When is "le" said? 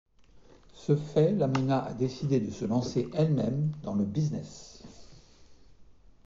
3.93-4.03